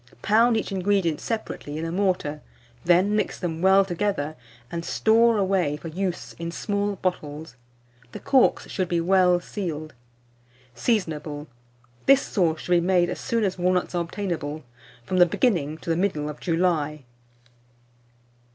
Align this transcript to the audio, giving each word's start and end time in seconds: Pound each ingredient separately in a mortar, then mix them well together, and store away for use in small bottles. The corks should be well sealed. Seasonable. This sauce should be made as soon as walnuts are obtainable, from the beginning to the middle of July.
Pound 0.23 0.57
each 0.57 0.71
ingredient 0.71 1.21
separately 1.21 1.77
in 1.77 1.85
a 1.85 1.91
mortar, 1.91 2.41
then 2.83 3.15
mix 3.15 3.37
them 3.39 3.61
well 3.61 3.85
together, 3.85 4.35
and 4.71 4.83
store 4.83 5.37
away 5.37 5.77
for 5.77 5.89
use 5.89 6.33
in 6.39 6.49
small 6.51 6.95
bottles. 6.95 7.55
The 8.11 8.19
corks 8.19 8.67
should 8.67 8.87
be 8.89 8.99
well 8.99 9.39
sealed. 9.39 9.93
Seasonable. 10.73 11.45
This 12.07 12.23
sauce 12.23 12.61
should 12.61 12.71
be 12.71 12.81
made 12.81 13.11
as 13.11 13.19
soon 13.19 13.43
as 13.43 13.59
walnuts 13.59 13.93
are 13.93 14.01
obtainable, 14.03 14.63
from 15.05 15.17
the 15.17 15.27
beginning 15.27 15.77
to 15.77 15.91
the 15.91 15.95
middle 15.95 16.29
of 16.29 16.39
July. 16.39 17.03